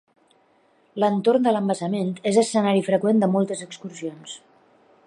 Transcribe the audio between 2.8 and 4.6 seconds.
freqüent de moltes excursions.